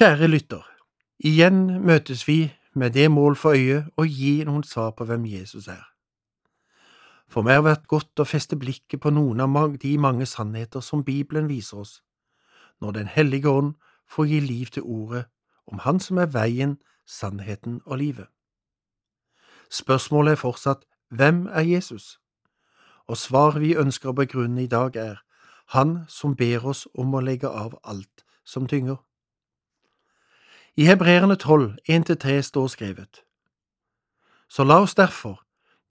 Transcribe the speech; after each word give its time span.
Kjære 0.00 0.28
lytter, 0.32 0.62
igjen 1.18 1.84
møtes 1.84 2.22
vi 2.28 2.54
med 2.74 2.90
det 2.90 3.10
mål 3.12 3.34
for 3.36 3.52
øye 3.52 3.82
å 4.00 4.06
gi 4.08 4.30
noen 4.48 4.62
svar 4.64 4.94
på 4.96 5.04
hvem 5.04 5.26
Jesus 5.28 5.66
er. 5.68 5.82
For 7.28 7.44
meg 7.44 7.58
har 7.58 7.66
vært 7.66 7.84
godt 7.84 8.22
å 8.22 8.24
feste 8.24 8.56
blikket 8.56 9.02
på 9.04 9.12
noen 9.12 9.44
av 9.44 9.74
de 9.82 9.90
mange 10.00 10.24
sannheter 10.24 10.80
som 10.80 11.02
Bibelen 11.04 11.50
viser 11.52 11.82
oss, 11.82 11.92
når 12.80 12.92
Den 12.92 13.10
hellige 13.12 13.52
ånd 13.52 13.74
får 14.08 14.24
gi 14.30 14.40
liv 14.40 14.72
til 14.72 14.88
ordet 14.88 15.26
om 15.66 15.84
Han 15.84 16.00
som 16.00 16.16
er 16.16 16.32
veien, 16.32 16.78
sannheten 17.04 17.82
og 17.84 17.98
livet. 17.98 18.28
Spørsmålet 19.68 20.32
er 20.32 20.42
fortsatt 20.46 20.88
hvem 21.10 21.46
er 21.52 21.68
Jesus? 21.68 22.16
Og 23.04 23.20
svaret 23.20 23.60
vi 23.60 23.76
ønsker 23.76 24.08
å 24.08 24.16
begrunne 24.16 24.64
i 24.64 24.72
dag 24.78 24.96
er 24.96 25.20
Han 25.76 26.06
som 26.08 26.36
ber 26.36 26.64
oss 26.64 26.88
om 26.94 27.14
å 27.14 27.20
legge 27.20 27.52
av 27.52 27.76
alt 27.84 28.24
som 28.44 28.64
tynger. 28.66 28.96
I 30.76 30.84
Hebreerne 30.86 31.36
12, 31.36 31.76
1–3 31.88 32.40
står 32.42 32.66
skrevet. 32.66 33.24
Så 34.48 34.64
la 34.64 34.80
oss 34.80 34.94
derfor, 34.94 35.42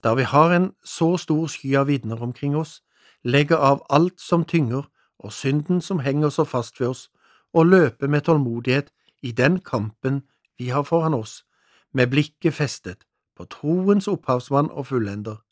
da 0.04 0.14
vi 0.14 0.22
har 0.22 0.54
en 0.56 0.72
så 0.84 1.16
stor 1.16 1.46
sky 1.52 1.74
av 1.76 1.86
vitner 1.86 2.22
omkring 2.22 2.56
oss, 2.56 2.80
legge 3.22 3.56
av 3.56 3.82
alt 3.90 4.20
som 4.20 4.44
tynger 4.44 4.88
og 5.18 5.32
synden 5.36 5.84
som 5.84 6.00
henger 6.00 6.32
så 6.32 6.44
fast 6.44 6.80
ved 6.80 6.88
oss, 6.88 7.10
og 7.52 7.66
løpe 7.66 8.08
med 8.08 8.24
tålmodighet 8.24 8.88
i 9.22 9.32
den 9.32 9.60
kampen 9.60 10.22
vi 10.58 10.68
har 10.68 10.82
foran 10.82 11.14
oss, 11.14 11.44
med 11.92 12.08
blikket 12.08 12.54
festet 12.54 13.04
på 13.36 13.44
troens 13.44 14.08
opphavsmann 14.08 14.72
og 14.72 14.86
fullender. 14.86 15.42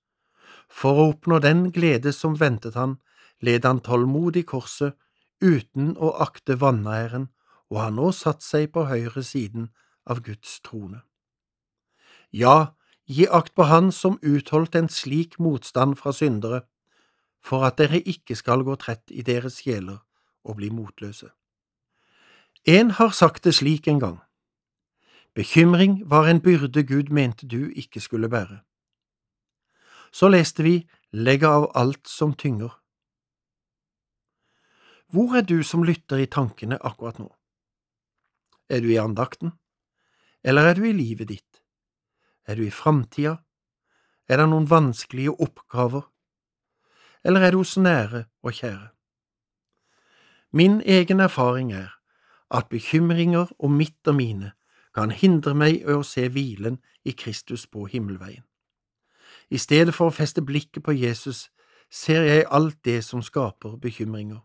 For 0.73 0.97
å 0.97 1.09
oppnå 1.13 1.39
den 1.39 1.69
glede 1.73 2.13
som 2.17 2.41
ventet 2.41 2.75
han, 2.75 2.97
led 3.41 3.65
han 3.65 3.85
tålmodig 3.85 4.47
korset 4.47 4.97
uten 5.45 5.97
å 6.01 6.17
akte 6.17 6.57
vanæren 6.57 7.29
og 7.71 7.81
har 7.83 7.93
nå 7.93 8.11
satt 8.17 8.43
seg 8.43 8.71
på 8.73 8.87
høyre 8.89 9.23
siden 9.23 9.69
av 10.09 10.23
Guds 10.25 10.61
trone. 10.65 11.03
Ja, 12.33 12.75
gi 13.07 13.27
akt 13.29 13.55
på 13.55 13.69
Han 13.69 13.93
som 13.93 14.19
utholdt 14.23 14.75
en 14.75 14.89
slik 14.89 15.39
motstand 15.39 15.97
fra 15.97 16.13
syndere, 16.13 16.63
for 17.41 17.65
at 17.65 17.79
dere 17.79 18.01
ikke 18.01 18.37
skal 18.37 18.65
gå 18.67 18.77
trett 18.77 19.11
i 19.11 19.23
deres 19.23 19.61
sjeler 19.63 20.01
og 20.45 20.57
bli 20.57 20.71
motløse. 20.75 21.31
En 22.67 22.91
har 22.91 23.15
sagt 23.15 23.45
det 23.45 23.55
slik 23.55 23.89
en 23.89 24.01
gang. 24.01 24.19
Bekymring 25.35 26.03
var 26.11 26.27
en 26.27 26.41
byrde 26.41 26.83
Gud 26.83 27.13
mente 27.15 27.47
du 27.47 27.71
ikke 27.71 28.01
skulle 28.01 28.29
bære. 28.29 28.61
Så 30.13 30.29
leste 30.29 30.63
vi 30.63 30.89
Legge 31.13 31.49
av 31.49 31.71
alt 31.75 32.05
som 32.05 32.35
tynger. 32.37 32.69
Hvor 35.09 35.39
er 35.39 35.43
du 35.49 35.63
som 35.65 35.81
lytter 35.83 36.21
i 36.21 36.27
tankene 36.29 36.77
akkurat 36.85 37.17
nå? 37.17 37.31
Er 38.69 38.81
du 38.81 38.89
i 38.93 39.01
andakten? 39.01 39.53
Eller 40.45 40.63
er 40.63 40.75
du 40.75 40.85
i 40.85 40.93
livet 40.93 41.29
ditt? 41.29 41.63
Er 42.47 42.55
du 42.55 42.63
i 42.67 42.71
framtida? 42.71 43.37
Er 44.29 44.37
det 44.37 44.49
noen 44.49 44.69
vanskelige 44.71 45.33
oppgaver? 45.41 46.05
Eller 47.25 47.41
er 47.41 47.51
du 47.51 47.63
hos 47.63 47.77
nære 47.77 48.27
og 48.43 48.53
kjære? 48.53 48.89
Min 50.53 50.81
egen 50.81 51.21
erfaring 51.21 51.73
er 51.73 51.97
at 52.51 52.69
bekymringer 52.69 53.47
om 53.59 53.73
mitt 53.73 54.09
og 54.09 54.15
mine 54.15 54.53
kan 54.95 55.11
hindre 55.11 55.55
meg 55.55 55.83
i 55.83 55.97
å 55.97 56.03
se 56.03 56.29
hvilen 56.29 56.79
i 57.05 57.13
Kristus 57.13 57.67
på 57.67 57.87
himmelveien. 57.87 58.45
I 59.51 59.59
stedet 59.59 59.95
for 59.95 60.09
å 60.09 60.15
feste 60.15 60.43
blikket 60.45 60.85
på 60.85 60.93
Jesus 60.93 61.49
ser 61.91 62.25
jeg 62.29 62.49
alt 62.51 62.85
det 62.85 63.01
som 63.05 63.23
skaper 63.23 63.77
bekymringer. 63.81 64.41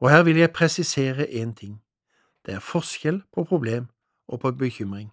Og 0.00 0.10
her 0.10 0.22
vil 0.22 0.36
jeg 0.36 0.52
presisere 0.52 1.28
én 1.28 1.54
ting. 1.56 1.80
Det 2.46 2.54
er 2.54 2.62
forskjell 2.62 3.22
på 3.34 3.44
problem 3.44 3.88
og 4.28 4.40
på 4.40 4.50
bekymring. 4.50 5.10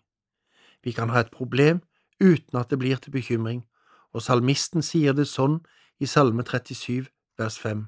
Vi 0.84 0.92
kan 0.92 1.10
ha 1.10 1.20
et 1.20 1.32
problem 1.32 1.82
uten 2.22 2.60
at 2.60 2.70
det 2.70 2.80
blir 2.80 2.96
til 2.96 3.12
bekymring, 3.12 3.66
og 4.14 4.22
salmisten 4.22 4.82
sier 4.82 5.14
det 5.14 5.28
sånn 5.28 5.64
i 6.00 6.06
Salme 6.06 6.44
37, 6.44 7.10
vers 7.38 7.58
5. 7.60 7.88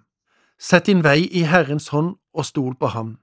Sett 0.60 0.86
din 0.86 1.04
vei 1.04 1.28
i 1.32 1.44
Herrens 1.46 1.92
hånd 1.94 2.16
og 2.34 2.46
stol 2.46 2.76
på 2.76 2.88
ham. 2.88 3.18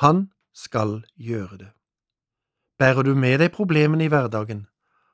Han 0.00 0.30
skal 0.54 1.02
gjøre 1.16 1.58
det. 1.58 1.70
Bærer 2.78 3.02
du 3.02 3.14
med 3.14 3.38
deg 3.38 3.52
problemene 3.52 4.04
i 4.04 4.08
hverdagen, 4.08 4.66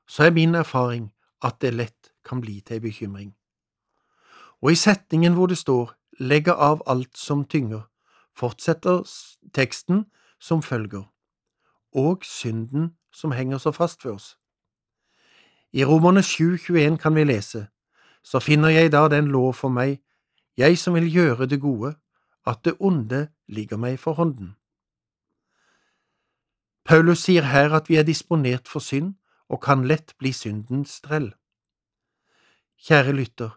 så 0.06 0.28
er 0.28 0.37
min 0.37 0.55
erfaring 0.55 1.10
at 1.43 1.59
det 1.60 1.75
lett 1.75 2.12
kan 2.25 2.41
bli 2.41 2.60
til 2.60 2.81
bekymring. 2.81 3.34
Og 4.62 4.72
i 4.72 4.78
setningen 4.78 5.34
hvor 5.34 5.47
det 5.47 5.59
står 5.59 5.94
legge 6.20 6.55
av 6.55 6.82
alt 6.87 7.16
som 7.16 7.44
tynger, 7.44 7.88
fortsetter 8.34 9.03
teksten 9.55 10.06
som 10.41 10.62
følger, 10.62 11.04
og 11.93 12.25
synden 12.25 12.97
som 13.12 13.32
henger 13.32 13.59
så 13.59 13.72
fast 13.72 14.04
ved 14.04 14.12
oss. 14.12 14.38
I 15.72 15.84
Romerne 15.84 16.21
7,21 16.21 16.97
kan 16.97 17.15
vi 17.15 17.25
lese, 17.25 17.66
så 18.22 18.41
finner 18.41 18.69
jeg 18.69 18.93
da 18.93 19.09
den 19.09 19.28
lov 19.28 19.54
for 19.54 19.69
meg, 19.69 20.00
jeg 20.56 20.78
som 20.78 20.94
vil 20.94 21.12
gjøre 21.12 21.47
det 21.47 21.60
gode, 21.60 21.94
at 22.47 22.65
det 22.65 22.76
onde 22.81 23.28
ligger 23.47 23.76
meg 23.76 23.99
for 23.99 24.12
hånden. 24.12 24.54
Paulus 26.84 27.26
sier 27.26 27.43
her 27.43 27.75
at 27.76 27.88
vi 27.88 27.99
er 28.00 28.03
disponert 28.03 28.69
for 28.69 28.81
synd 28.81 29.15
og 29.49 29.60
kan 29.62 29.84
lett 29.84 30.15
bli 30.19 30.32
syndens 30.32 30.99
strell. 31.00 31.34
Kjære 32.81 33.12
lytter, 33.12 33.50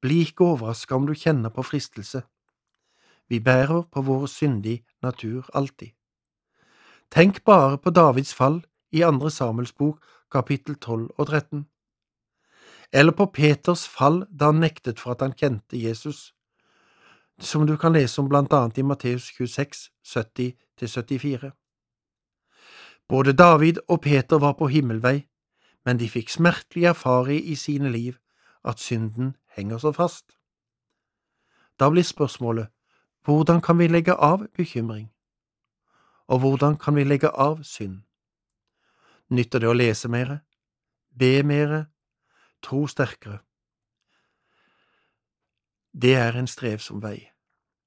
bli 0.00 0.22
ikke 0.24 0.44
overrasket 0.44 0.96
om 0.96 1.06
du 1.06 1.14
kjenner 1.14 1.52
på 1.52 1.62
fristelse. 1.62 2.22
Vi 3.28 3.40
bærer 3.40 3.82
på 3.92 4.02
vår 4.02 4.26
syndig 4.26 4.84
natur 5.02 5.50
alltid. 5.54 5.92
Tenk 7.10 7.44
bare 7.44 7.78
på 7.78 7.90
Davids 7.90 8.34
fall 8.34 8.64
i 8.92 9.02
andre 9.02 9.30
Samuels 9.30 9.72
bok 9.72 10.04
kapittel 10.30 10.76
12 10.76 11.10
og 11.18 11.26
13. 11.26 11.66
Eller 12.92 13.12
på 13.12 13.26
Peters 13.26 13.88
fall 13.88 14.24
da 14.30 14.50
han 14.52 14.60
nektet 14.62 15.00
for 15.00 15.14
at 15.14 15.22
han 15.22 15.34
kjente 15.34 15.78
Jesus, 15.78 16.34
som 17.38 17.66
du 17.66 17.76
kan 17.76 17.92
lese 17.92 18.20
om 18.22 18.28
blant 18.28 18.52
annet 18.52 18.78
i 18.78 18.82
Matteus 18.82 19.30
26, 19.34 19.90
70–74. 20.06 21.50
Både 23.08 23.32
David 23.32 23.78
og 23.88 24.00
Peter 24.00 24.38
var 24.38 24.52
på 24.52 24.66
himmelvei, 24.66 25.26
men 25.84 25.98
de 25.98 26.08
fikk 26.08 26.30
smertelig 26.30 26.86
erfare 26.88 27.34
i 27.34 27.54
sine 27.54 27.90
liv 27.90 28.14
at 28.64 28.80
synden 28.80 29.36
henger 29.56 29.78
så 29.78 29.92
fast. 29.92 30.24
Da 31.80 31.90
blir 31.90 32.02
spørsmålet, 32.02 32.68
hvordan 33.24 33.60
kan 33.60 33.78
vi 33.78 33.88
legge 33.88 34.14
av 34.14 34.46
bekymring? 34.56 35.13
Og 36.26 36.38
hvordan 36.38 36.76
kan 36.76 36.96
vi 36.96 37.04
legge 37.04 37.28
av 37.28 37.62
synd? 37.62 38.02
Nytter 39.28 39.60
det 39.60 39.68
å 39.68 39.76
lese 39.76 40.08
mere, 40.08 40.40
be 41.10 41.42
mere, 41.42 41.86
tro 42.62 42.86
sterkere? 42.88 43.40
Det 45.92 46.14
er 46.18 46.36
en 46.36 46.48
strevsom 46.50 47.02
vei, 47.02 47.30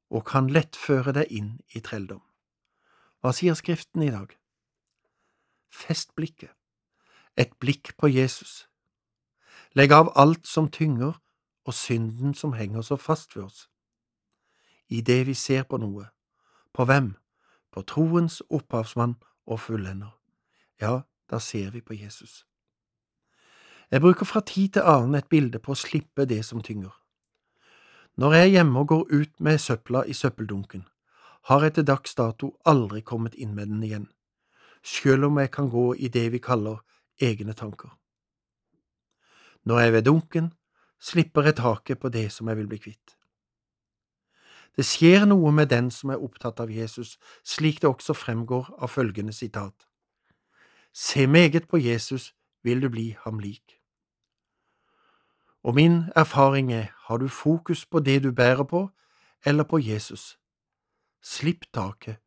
og 0.09 0.25
kan 0.29 0.47
lett 0.53 0.77
føre 0.79 1.13
deg 1.17 1.33
inn 1.33 1.57
i 1.75 1.81
trelldom. 1.83 2.21
Hva 3.21 3.33
sier 3.33 3.57
Skriften 3.57 4.05
i 4.05 4.13
dag? 4.13 4.31
Fest 5.73 6.13
blikket, 6.15 6.53
et 7.35 7.57
blikk 7.59 7.97
på 7.97 8.07
Jesus. 8.07 8.67
Legg 9.75 9.91
av 9.91 10.13
alt 10.15 10.47
som 10.47 10.69
tynger 10.71 11.17
og 11.67 11.73
synden 11.73 12.33
som 12.33 12.53
henger 12.53 12.81
så 12.81 12.95
fast 12.95 13.35
ved 13.35 13.43
oss. 13.43 13.67
I 14.87 15.01
det 15.01 15.25
vi 15.27 15.33
ser 15.33 15.67
på 15.67 15.77
noe, 15.81 16.07
på 16.73 16.85
hvem? 16.87 17.17
På 17.71 17.81
troens 17.81 18.41
opphavsmann 18.49 19.15
og 19.45 19.59
fullender. 19.59 20.13
Ja, 20.81 21.01
da 21.29 21.39
ser 21.39 21.71
vi 21.71 21.81
på 21.81 21.93
Jesus. 21.93 22.45
Jeg 23.91 24.01
bruker 24.01 24.25
fra 24.25 24.41
tid 24.41 24.69
til 24.75 24.83
annen 24.83 25.15
et 25.15 25.29
bilde 25.29 25.59
på 25.63 25.71
å 25.71 25.79
slippe 25.79 26.25
det 26.27 26.43
som 26.45 26.61
tynger. 26.61 26.91
Når 28.17 28.33
jeg 28.33 28.43
er 28.43 28.53
hjemme 28.57 28.79
og 28.79 28.87
går 28.87 29.03
ut 29.13 29.39
med 29.39 29.61
søpla 29.61 30.03
i 30.05 30.13
søppeldunken, 30.13 30.87
har 31.47 31.63
jeg 31.63 31.73
til 31.73 31.87
dags 31.87 32.15
dato 32.15 32.49
aldri 32.65 33.01
kommet 33.01 33.35
inn 33.35 33.53
med 33.55 33.69
den 33.71 33.83
igjen, 33.83 34.07
selv 34.83 35.29
om 35.29 35.37
jeg 35.39 35.51
kan 35.51 35.69
gå 35.69 35.93
i 35.95 36.09
det 36.11 36.25
vi 36.33 36.41
kaller 36.43 36.81
egne 37.21 37.53
tanker. 37.53 37.93
Når 39.63 39.79
jeg 39.79 39.87
er 39.87 39.91
ved 39.91 40.05
dunken, 40.07 40.53
slipper 40.99 41.47
jeg 41.47 41.59
taket 41.61 41.99
på 41.99 42.09
det 42.09 42.31
som 42.31 42.47
jeg 42.47 42.57
vil 42.57 42.67
bli 42.67 42.81
kvitt. 42.81 43.16
Det 44.77 44.85
skjer 44.85 45.25
noe 45.25 45.51
med 45.51 45.71
den 45.73 45.89
som 45.91 46.11
er 46.13 46.21
opptatt 46.21 46.59
av 46.61 46.71
Jesus, 46.71 47.17
slik 47.43 47.81
det 47.81 47.89
også 47.89 48.13
fremgår 48.13 48.69
av 48.77 48.91
følgende 48.93 49.33
sitat. 49.33 49.87
Se 50.93 51.27
meget 51.27 51.67
på 51.67 51.77
Jesus, 51.81 52.33
vil 52.63 52.81
du 52.81 52.89
bli 52.89 53.15
ham 53.25 53.39
lik. 53.39 53.81
Og 55.63 55.75
min 55.75 56.03
erfaring 56.15 56.73
er, 56.73 56.93
har 57.09 57.17
du 57.17 57.27
fokus 57.27 57.85
på 57.85 57.99
det 57.99 58.23
du 58.23 58.31
bærer 58.31 58.63
på, 58.63 58.89
eller 59.45 59.63
på 59.63 59.79
Jesus? 59.79 60.37
Slipp 61.21 61.65
taket, 61.73 62.17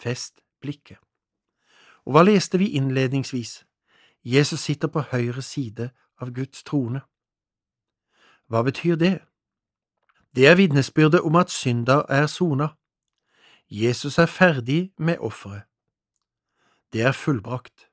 fest 0.00 0.40
blikket. 0.60 0.98
Og 2.04 2.12
hva 2.12 2.22
leste 2.22 2.58
vi 2.58 2.74
innledningsvis? 2.76 3.64
Jesus 4.24 4.60
sitter 4.60 4.88
på 4.88 5.00
høyre 5.00 5.42
side 5.42 5.90
av 6.20 6.32
Guds 6.34 6.62
trone. 6.64 7.00
Hva 8.48 8.62
betyr 8.62 8.96
det? 8.96 9.20
Det 10.34 10.46
er 10.46 10.54
vitnesbyrdet 10.54 11.20
om 11.20 11.36
at 11.36 11.50
synder 11.50 12.02
er 12.08 12.26
sona. 12.26 12.68
Jesus 13.70 14.18
er 14.18 14.26
ferdig 14.26 14.92
med 14.98 15.18
offeret. 15.18 15.62
Det 16.92 17.02
er 17.02 17.12
fullbrakt. 17.12 17.90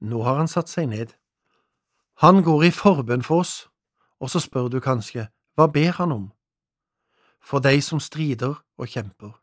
Nå 0.00 0.22
har 0.22 0.34
han 0.34 0.48
satt 0.48 0.68
seg 0.68 0.88
ned. 0.88 1.14
Han 2.18 2.42
går 2.42 2.62
i 2.62 2.70
forbønn 2.70 3.22
for 3.22 3.42
oss, 3.44 3.68
og 4.20 4.30
så 4.30 4.40
spør 4.40 4.68
du 4.68 4.80
kanskje, 4.80 5.28
hva 5.54 5.66
ber 5.66 5.94
han 5.98 6.12
om? 6.12 6.26
For 7.40 7.62
deg 7.62 7.82
som 7.82 8.00
strider 8.00 8.58
og 8.78 8.90
kjemper. 8.90 9.38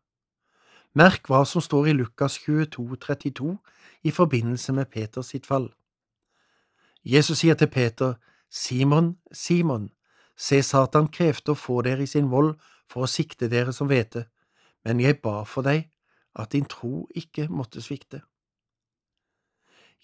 Merk 0.96 1.28
hva 1.32 1.46
som 1.48 1.64
står 1.64 1.88
i 1.88 1.96
Lukas 1.96 2.38
22, 2.44 2.96
32 2.96 3.58
i 4.04 4.12
forbindelse 4.12 4.74
med 4.74 4.86
Peters 4.92 5.32
sitt 5.32 5.48
fall. 5.48 5.72
Jesus 7.04 7.40
sier 7.40 7.56
til 7.56 7.68
Peter, 7.68 8.14
Simon, 8.50 9.18
Simon, 9.32 9.90
se 10.36 10.62
Satan 10.64 11.08
krevde 11.08 11.54
å 11.54 11.60
få 11.60 11.82
dere 11.86 12.04
i 12.04 12.10
sin 12.10 12.30
vold 12.32 12.56
for 12.92 13.06
å 13.06 13.12
sikte 13.12 13.50
dere 13.52 13.74
som 13.74 13.88
hvete, 13.88 14.28
men 14.86 15.02
jeg 15.02 15.22
ba 15.24 15.44
for 15.48 15.66
deg 15.66 15.88
at 16.36 16.52
din 16.52 16.68
tro 16.70 17.08
ikke 17.16 17.48
måtte 17.50 17.82
svikte. 17.82 18.22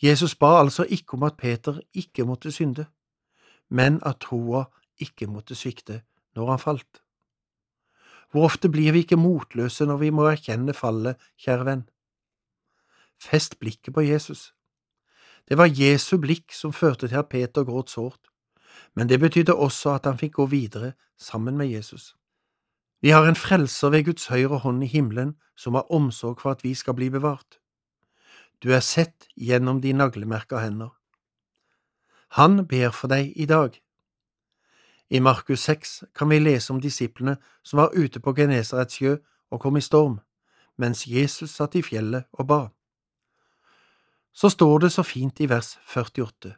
Jesus 0.02 0.34
ba 0.36 0.58
altså 0.62 0.86
ikke 0.90 1.18
om 1.18 1.28
at 1.28 1.38
Peter 1.38 1.78
ikke 1.94 2.26
måtte 2.26 2.52
synde, 2.52 2.88
men 3.70 4.00
at 4.08 4.24
troa 4.26 4.66
ikke 4.98 5.28
måtte 5.28 5.56
svikte 5.56 6.02
når 6.36 6.50
han 6.50 6.60
falt. 6.60 7.04
Hvor 8.32 8.48
ofte 8.48 8.70
blir 8.72 8.96
vi 8.96 9.04
ikke 9.04 9.20
motløse 9.20 9.86
når 9.86 9.98
vi 10.02 10.10
må 10.16 10.26
erkjenne 10.32 10.74
fallet, 10.74 11.20
kjære 11.38 11.68
venn? 11.68 11.84
Fest 13.20 13.60
blikket 13.60 13.94
på 13.94 14.06
Jesus. 14.08 14.54
Det 15.46 15.58
var 15.60 15.68
Jesu 15.68 16.16
blikk 16.18 16.56
som 16.56 16.74
førte 16.74 17.10
til 17.12 17.20
at 17.20 17.30
Peter 17.30 17.68
gråt 17.68 17.92
sårt, 17.92 18.31
men 18.96 19.10
det 19.10 19.20
betydde 19.20 19.56
også 19.56 19.96
at 19.96 20.06
han 20.06 20.18
fikk 20.18 20.34
gå 20.40 20.46
videre 20.46 20.94
sammen 21.18 21.58
med 21.58 21.68
Jesus. 21.68 22.16
Vi 23.02 23.10
har 23.10 23.26
en 23.26 23.36
frelser 23.36 23.90
ved 23.90 24.06
Guds 24.06 24.28
høyre 24.28 24.58
hånd 24.58 24.84
i 24.84 24.88
himmelen 24.88 25.36
som 25.56 25.74
har 25.74 25.92
omsorg 25.92 26.42
for 26.42 26.52
at 26.52 26.64
vi 26.64 26.74
skal 26.74 26.94
bli 26.94 27.10
bevart. 27.10 27.60
Du 28.64 28.70
er 28.74 28.80
sett 28.80 29.28
gjennom 29.36 29.82
de 29.82 29.94
naglemerka 29.94 30.60
hender. 30.62 30.92
Han 32.38 32.68
ber 32.68 32.92
for 32.92 33.10
deg 33.10 33.34
i 33.36 33.46
dag. 33.46 33.74
I 35.10 35.20
Markus 35.20 35.60
6 35.60 36.04
kan 36.16 36.30
vi 36.30 36.40
lese 36.40 36.74
om 36.74 36.82
disiplene 36.82 37.38
som 37.64 37.82
var 37.82 37.96
ute 37.98 38.20
på 38.20 38.34
Genesarets 38.38 38.96
sjø 38.96 39.18
og 39.52 39.60
kom 39.60 39.78
i 39.78 39.82
storm, 39.82 40.20
mens 40.78 41.08
Jesus 41.08 41.52
satt 41.52 41.76
i 41.76 41.82
fjellet 41.82 42.30
og 42.32 42.48
ba. 42.48 42.62
Så 44.34 44.50
står 44.50 44.80
det 44.80 44.92
så 44.92 45.04
fint 45.04 45.42
i 45.42 45.50
vers 45.50 45.78
48. 45.90 46.54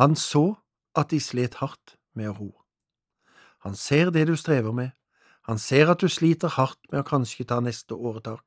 Han 0.00 0.16
så 0.16 0.56
at 0.94 1.10
de 1.10 1.20
slet 1.20 1.54
hardt 1.60 1.96
med 2.14 2.30
å 2.30 2.36
ro. 2.38 2.50
Han 3.64 3.76
ser 3.76 4.10
det 4.10 4.26
du 4.26 4.36
strever 4.36 4.72
med, 4.72 4.90
han 5.42 5.58
ser 5.58 5.90
at 5.90 6.00
du 6.00 6.08
sliter 6.08 6.48
hardt 6.48 6.80
med 6.92 7.00
å 7.00 7.08
kanskje 7.08 7.46
ta 7.48 7.60
neste 7.60 7.94
åretak. 7.94 8.44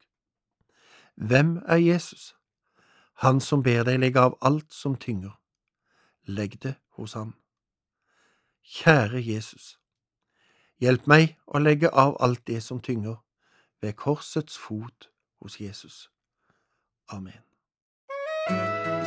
Hvem 1.15 1.57
er 1.67 1.81
Jesus? 1.81 2.33
Han 3.21 3.41
som 3.41 3.63
ber 3.63 3.83
deg 3.85 3.99
legge 3.99 4.21
av 4.21 4.37
alt 4.41 4.73
som 4.73 4.95
tynger. 4.95 5.35
Legg 6.25 6.59
det 6.63 6.75
hos 6.97 7.13
ham. 7.13 7.35
Kjære 8.63 9.19
Jesus, 9.19 9.77
hjelp 10.79 11.07
meg 11.07 11.35
å 11.45 11.59
legge 11.59 11.91
av 11.91 12.15
alt 12.23 12.45
det 12.47 12.61
som 12.63 12.79
tynger, 12.79 13.19
ved 13.83 13.97
korsets 13.99 14.55
fot 14.57 15.09
hos 15.43 15.59
Jesus. 15.59 16.07
Amen. 17.11 17.52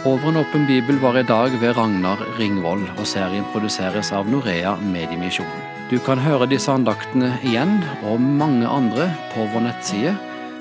Over 0.07 0.29
en 0.29 0.37
åpen 0.37 0.67
bibel 0.67 0.99
var 1.03 1.19
i 1.19 1.23
dag 1.27 1.51
ved 1.61 1.73
Ragnar 1.77 2.21
Ringvold, 2.39 2.85
og 2.95 3.09
serien 3.11 3.47
produseres 3.51 4.13
av 4.15 4.29
Norea 4.31 4.77
Mediemisjon. 4.79 5.51
Du 5.91 5.99
kan 5.99 6.23
høre 6.23 6.47
disse 6.47 6.71
andaktene 6.71 7.33
igjen, 7.43 7.81
og 8.07 8.23
mange 8.23 8.71
andre, 8.71 9.11
på 9.35 9.51
vår 9.51 9.67
nettside 9.67 10.15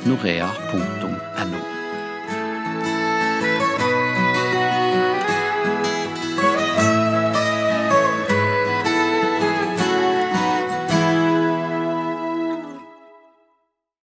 norea.no. 0.10 1.75